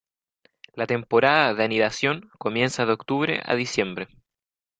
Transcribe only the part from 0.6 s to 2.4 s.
La temporada de anidación